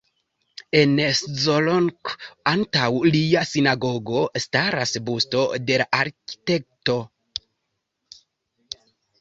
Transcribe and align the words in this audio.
En 0.77 0.93
Szolnok 1.17 2.13
antaŭ 2.53 2.87
lia 3.15 3.43
sinagogo 3.51 4.23
staras 4.47 4.95
busto 5.11 5.45
de 5.69 5.79
la 5.83 5.89
arkitekto. 6.01 6.97